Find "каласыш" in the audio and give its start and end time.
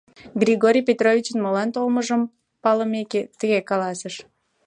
3.69-4.15